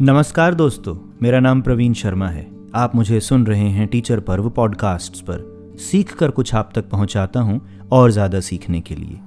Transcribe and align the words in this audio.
नमस्कार 0.00 0.54
दोस्तों, 0.54 0.94
मेरा 1.22 1.40
नाम 1.40 1.60
प्रवीण 1.62 1.92
शर्मा 1.92 2.28
है। 2.28 2.46
आप 2.74 2.94
मुझे 2.96 3.20
सुन 3.20 3.46
रहे 3.46 3.68
हैं 3.68 3.86
टीचर 3.88 4.20
पर्व 4.20 4.48
पॉडकास्ट 4.50 5.20
पर। 5.20 5.76
सीख 5.78 6.14
कर 6.14 6.30
कुछ 6.30 6.54
आप 6.54 6.70
तक 6.74 6.88
पहुंचाता 6.90 7.40
हूँ 7.40 7.60
और 7.92 8.10
ज़्यादा 8.10 8.40
सीखने 8.40 8.80
के 8.80 8.94
लिए। 8.94 9.18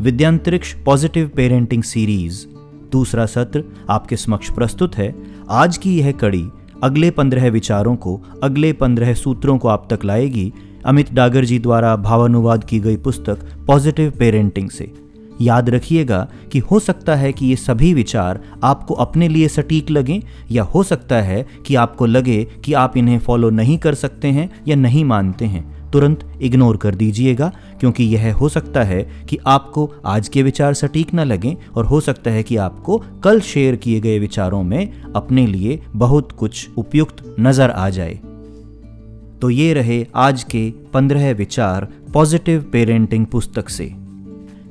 विद्यांतरिक्ष 0.00 0.74
पॉजिटिव 0.84 1.30
पेरेंटिंग 1.36 1.82
सीरीज़, 1.82 2.46
दूसरा 2.92 3.26
सत्र 3.26 3.64
आपके 3.90 4.16
समक्ष 4.16 4.50
प्रस्तुत 4.50 4.96
है। 4.96 5.14
आज 5.50 5.76
की 5.76 5.98
यह 5.98 6.12
कड़ी 6.12 6.48
अगले 6.82 7.10
पंद्रह 7.10 7.50
विचारों 7.50 7.96
को, 7.96 8.20
अगले 8.42 8.72
पंद्रह 8.72 9.14
सूत्रों 9.14 9.58
को 9.58 9.68
आप 9.68 9.88
तक 9.92 10.04
लाएगी। 10.04 10.52
अमित 10.84 11.12
डागर 11.12 11.44
जी 11.44 11.58
द्वारा 11.58 11.96
भावानुवाद 11.96 12.64
की 12.64 12.80
गई 12.80 12.96
पुस्तक 12.96 13.46
पॉजिटिव 13.66 14.12
पेरेंटिंग 14.18 14.70
से। 14.70 14.92
याद 15.40 15.70
रखिएगा 15.70 16.26
कि 16.52 16.58
हो 16.58 16.78
सकता 16.78 17.14
है 17.14 17.32
कि 17.32 17.46
ये 17.46 17.56
सभी 17.56 17.94
विचार 17.94 18.40
आपको 18.64 18.94
अपने 18.94 19.28
लिए 19.28 19.48
सटीक 19.48 19.90
लगें, 19.90 20.20
या 20.50 20.62
हो 20.62 20.82
सकता 20.82 21.16
है 21.16 21.46
कि 21.66 21.74
आपको 21.74 22.06
लगे 22.06 22.44
कि 22.64 22.72
आप 22.72 22.96
इन्हें 22.96 23.18
फॉलो 23.18 23.50
नहीं 23.50 23.78
कर 23.78 23.94
सकते 23.94 24.28
हैं 24.28 24.50
या 24.68 24.76
नहीं 24.76 25.04
मानते 25.04 25.44
हैं। 25.44 25.90
तुरंत 25.90 26.38
इग्नोर 26.42 26.76
कर 26.76 26.94
दीजिएगा, 26.94 27.52
क्योंकि 27.80 28.04
यह 28.04 28.34
हो 28.34 28.48
सकता 28.48 28.82
है 28.82 29.02
कि 29.28 29.38
आपको 29.46 29.90
आज 30.06 30.28
के 30.28 30.42
विचार 30.42 30.74
सटीक 30.74 31.14
न 31.14 31.20
लगें, 31.20 31.54
और 31.76 31.84
हो 31.84 32.00
सकता 32.00 32.30
है 32.30 32.42
कि 32.42 32.56
आपको 32.56 32.98
कल 33.24 33.40
शेयर 33.40 33.76
किए 33.76 34.00
गए 34.00 34.18
विचारों 34.18 34.62
में 34.62 35.12
अपने 35.12 35.46
लिए 35.46 35.80
बहुत 35.96 36.32
कुछ 36.32 36.68
उपयुक्त 36.76 37.36
नज़र 37.40 37.70
आ 37.70 37.88
जाए। 37.88 38.14
तो 39.42 39.50
ये 39.50 39.72
रहे 39.74 40.06
आज 40.14 40.42
के 40.42 40.70
पंद्रह 40.92 41.32
विचार 41.32 41.88
पॉजिटिव 42.12 42.64
पेरेंटिंग 42.72 43.26
पुस्तक 43.26 43.68
से। 43.68 44.03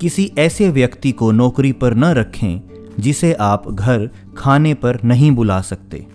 किसी 0.00 0.32
ऐसे 0.38 0.70
व्यक्ति 0.70 1.12
को 1.12 1.30
नौकरी 1.32 1.72
पर 1.72 1.94
न 1.94 2.04
रखें, 2.04 2.60
जिसे 3.00 3.32
आप 3.32 3.70
घर 3.70 4.10
खाने 4.36 4.74
पर 4.74 4.98
नहीं 5.04 5.30
बुला 5.30 5.60
सकते। 5.60 6.06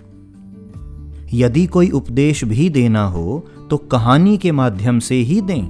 यदि 1.33 1.65
कोई 1.65 1.89
उपदेश 1.89 2.43
भी 2.43 2.69
देना 2.69 3.05
हो 3.05 3.47
तो 3.69 3.77
कहानी 3.77 4.37
के 4.37 4.51
माध्यम 4.51 4.99
से 4.99 5.15
ही 5.15 5.41
दें। 5.41 5.63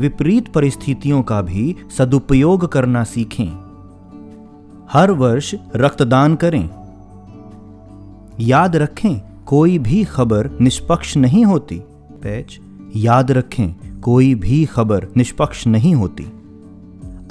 विपरीत 0.00 0.48
परिस्थितियों 0.48 1.22
का 1.22 1.42
भी 1.42 1.76
सदुपयोग 1.98 2.66
करना 2.66 3.04
सीखें। 3.04 3.48
हर 4.92 5.10
वर्ष 5.10 5.54
रक्तदान 5.76 6.36
करें। 6.36 6.70
याद 8.40 8.76
रखें, 8.76 9.44
कोई 9.46 9.78
भी 9.78 10.04
खबर 10.04 10.50
निष्पक्ष 10.60 11.16
नहीं 11.16 11.44
होती। 11.44 11.80
पैच 12.22 12.58
याद 12.96 13.32
रखें, 13.32 14.00
कोई 14.00 14.34
भी 14.34 14.64
खबर 14.64 15.06
निष्पक्ष 15.16 15.66
नहीं 15.66 15.94
होती। 15.94 16.26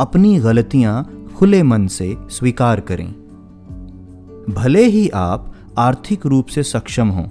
अपनी 0.01 0.37
गलतियाँ 0.39 1.03
खुले 1.37 1.61
मन 1.63 1.87
से 1.87 2.15
स्वीकार 2.29 2.79
करें। 2.79 3.09
भले 4.49 4.85
ही 4.85 5.07
आप 5.09 5.51
आर्थिक 5.77 6.25
रूप 6.25 6.47
से 6.47 6.63
सक्षम 6.63 7.09
हों, 7.09 7.25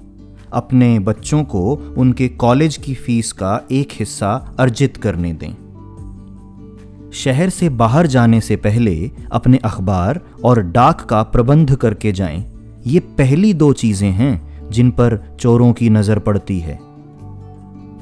अपने 0.53 0.99
बच्चों 0.99 1.43
को 1.45 1.95
उनके 1.99 2.29
कॉलेज 2.29 2.77
की 2.77 2.95
फ़ीस 2.95 3.33
का 3.33 3.61
एक 3.73 3.93
हिस्सा 3.93 4.33
अर्जित 4.59 4.97
करने 4.97 5.33
दें। 5.33 5.53
शहर 7.15 7.51
से 7.51 7.69
बाहर 7.69 8.07
जाने 8.07 8.41
से 8.41 8.57
पहले 8.57 9.11
अपने 9.33 9.59
अखबार 9.65 10.21
और 10.45 10.63
डाक 10.63 11.01
का 11.01 11.23
प्रबंध 11.23 11.75
करके 11.77 12.13
जाएँ। 12.13 12.45
ये 12.87 13.01
पहली 13.19 13.55
दो 13.55 13.73
चीज़ें 13.75 14.11
हैं 14.11 14.69
जिन 14.71 14.91
पर 14.91 15.23
चोरों 15.41 15.73
की 15.73 15.91
नज़र 15.91 16.19
पड़ती 16.19 16.59
है। 16.61 16.79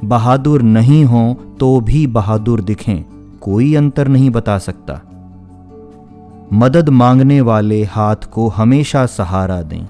बहादुर 0.04 0.62
नहीं 0.62 1.04
हो 1.04 1.32
तो 1.60 1.80
भी 1.80 2.06
बहादुर 2.06 2.60
दिखें। 2.60 3.17
कोई 3.48 3.74
अंतर 3.74 4.08
नहीं 4.08 4.30
बता 4.30 4.58
सकता। 4.58 5.00
मदद 6.52 6.88
मांगने 6.88 7.40
वाले 7.40 7.84
हाथ 7.84 8.16
को 8.16 8.48
हमेशा 8.48 9.06
सहारा 9.06 9.62
दें। 9.62 9.88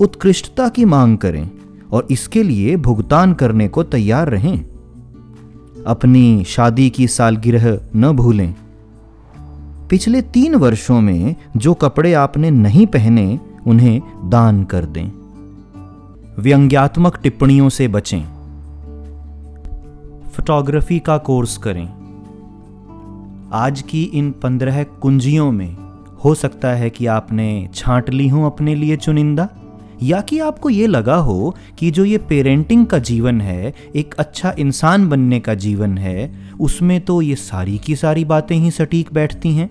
उत्कृष्टता 0.00 0.68
की 0.68 0.84
मांग 0.84 1.18
करें 1.18 1.50
और 1.92 2.06
इसके 2.10 2.42
लिए 2.42 2.76
भुगतान 2.76 3.32
करने 3.32 3.68
को 3.68 3.82
तैयार 3.82 4.28
रहें। 4.28 4.66
अपनी 5.86 6.44
शादी 6.44 6.90
की 6.90 7.08
सालगिरह 7.08 7.80
न 7.96 8.12
भूलें। 8.12 8.54
पिछले 9.90 10.22
तीन 10.22 10.54
वर्षों 10.54 11.00
में 11.00 11.36
जो 11.56 11.74
कपड़े 11.74 12.14
आपने 12.14 12.50
नहीं 12.50 12.86
पहने, 12.86 13.40
उन्हें 13.66 14.02
दान 14.24 14.64
कर 14.64 14.84
दें। 14.84 15.10
व्यंग्यात्मक 16.38 17.16
टिप्पणियों 17.22 17.68
से 17.68 17.88
बचें। 17.88 18.22
फोटोग्राफी 20.24 20.98
का 20.98 21.18
कोर्स 21.18 21.56
करें। 21.56 22.03
आज 23.54 23.82
की 23.82 24.02
इन 24.02 24.30
पंद्रह 24.30 24.84
कुंजियों 24.84 25.52
में 25.52 25.76
हो 26.24 26.34
सकता 26.34 26.68
है 26.68 26.90
कि 26.90 27.06
आपने 27.06 27.68
छांट 27.74 28.10
ली 28.10 28.28
हो 28.28 28.46
अपने 28.46 28.74
लिए 28.74 28.96
चुनिंदा? 28.96 29.48
या 30.02 30.20
कि 30.20 30.38
आपको 30.38 30.70
ये 30.70 30.86
लगा 30.86 31.16
हो 31.16 31.56
कि 31.78 31.90
जो 31.90 32.04
ये 32.04 32.18
पेरेंटिंग 32.18 32.86
का 32.86 32.98
जीवन 32.98 33.40
है, 33.40 33.74
एक 33.96 34.14
अच्छा 34.18 34.54
इंसान 34.58 35.08
बनने 35.08 35.40
का 35.40 35.54
जीवन 35.54 35.98
है, 35.98 36.34
उसमें 36.60 37.00
तो 37.00 37.22
ये 37.22 37.34
सारी 37.34 37.78
की 37.78 37.96
सारी 37.96 38.24
बातें 38.24 38.56
ही 38.56 38.70
सटीक 38.70 39.12
बैठती 39.12 39.52
हैं? 39.52 39.70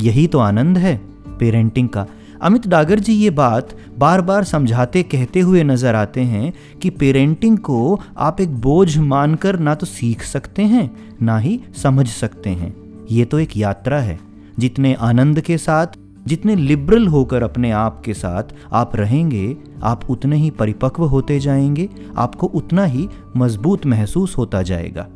यही 0.00 0.26
तो 0.26 0.38
आनंद 0.38 0.78
है 0.78 0.96
पेरेंटिंग 1.38 1.88
का। 1.88 2.06
अमित 2.42 2.66
डागर 2.66 2.98
जी 2.98 3.12
ये 3.12 3.30
बात 3.30 3.76
बार 3.98 4.20
बार 4.20 4.44
समझाते, 4.44 5.02
कहते 5.02 5.40
हुए 5.40 5.62
नज़र 5.62 5.94
आते 5.94 6.20
हैं 6.20 6.52
कि 6.82 6.90
पेरेंटिंग 6.90 7.58
को 7.58 8.00
आप 8.18 8.40
एक 8.40 8.60
बोझ 8.60 8.98
मानकर 8.98 9.58
ना 9.58 9.74
तो 9.74 9.86
सीख 9.86 10.22
सकते 10.22 10.62
हैं, 10.62 10.96
ना 11.22 11.38
ही 11.38 11.60
समझ 11.82 12.08
सकते 12.08 12.50
हैं। 12.50 12.81
ये 13.12 13.24
तो 13.24 13.38
एक 13.38 13.56
यात्रा 13.56 14.00
है। 14.00 14.20
जितने 14.58 14.94
आनंद 14.94 15.40
के 15.40 15.58
साथ, 15.58 15.86
जितने 16.26 16.56
लिबरल 16.56 17.06
होकर 17.06 17.42
अपने 17.42 17.70
आप 17.70 18.02
के 18.04 18.14
साथ 18.14 18.42
आप 18.72 18.96
रहेंगे, 18.96 19.56
आप 19.82 20.10
उतने 20.10 20.36
ही 20.36 20.50
परिपक्व 20.50 21.04
होते 21.04 21.40
जाएँगे, 21.40 21.88
आपको 22.16 22.46
उतना 22.46 22.84
ही 22.84 23.08
मज़बूत 23.36 23.86
महसूस 23.86 24.38
होता 24.38 24.62
जाएगा। 24.62 25.08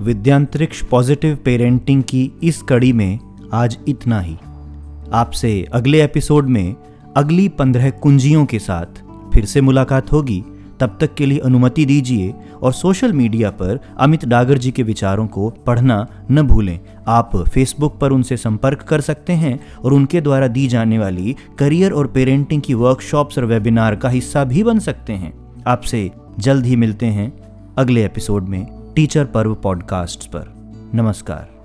विद्यांतरिक्ष 0.00 0.84
पॉजिटिव 0.84 1.38
पेरेंटिंग 1.44 2.02
की 2.02 2.32
इस 2.42 2.62
कड़ी 2.62 2.92
में 2.92 3.18
आज 3.52 3.78
इतना 3.88 4.20
ही। 4.20 4.36
आपसे 5.12 5.68
अगले 5.72 6.04
एपिसोड 6.04 6.46
में 6.46 6.76
अगली 7.16 7.48
पंद्रह 7.48 7.90
कुंजियों 7.90 8.46
के 8.46 8.58
साथ 8.58 9.02
फिर 9.34 9.44
से 9.44 9.60
मुलाकात 9.60 10.12
होगी। 10.12 10.44
तब 10.82 10.96
तक 11.00 11.14
के 11.14 11.26
लिए 11.26 11.38
अनुमति 11.38 11.84
दीजिए 11.84 12.34
और 12.62 12.72
सोशल 12.72 13.12
मीडिया 13.12 13.50
पर 13.50 13.80
अमित 13.98 14.24
डागर 14.24 14.58
जी 14.58 14.70
के 14.70 14.82
विचारों 14.82 15.26
को 15.26 15.50
पढ़ना 15.50 16.06
न 16.30 16.42
भूलें। 16.42 16.80
आप 17.08 17.36
फेसबुक 17.36 17.98
पर 17.98 18.10
उनसे 18.10 18.36
संपर्क 18.36 18.82
कर 18.82 19.00
सकते 19.00 19.32
हैं 19.32 19.60
और 19.84 19.92
उनके 19.92 20.20
द्वारा 20.20 20.46
दी 20.46 20.66
जाने 20.66 20.98
वाली 20.98 21.36
करियर 21.58 21.92
और 21.92 22.06
पेरेंटिंग 22.06 22.62
की 22.62 22.74
वर्कशॉप्स 22.74 23.38
और 23.38 23.44
वेबिनार 23.44 23.96
का 23.96 24.08
हिस्सा 24.08 24.44
भी 24.44 24.62
बन 24.62 24.78
सकते 24.78 25.12
हैं। 25.12 25.62
आपसे 25.66 26.10
जल्द 26.38 26.66
ही 26.66 26.76
मिलते 26.76 27.06
हैं 27.06 27.32
अगले 27.78 28.04
एपिसोड 28.04 28.48
में 28.48 28.66
टीचर 28.96 29.24
पर्व 29.24 29.54
पॉडकास्ट 29.54 30.26
पर। 30.26 30.54
नमस्कार। 30.94 31.61